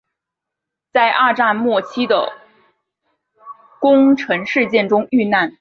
[0.91, 2.33] 在二战末期的
[3.79, 5.49] 宫城事件中遇难。